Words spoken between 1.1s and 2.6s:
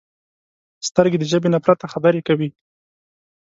د ژبې نه پرته خبرې کوي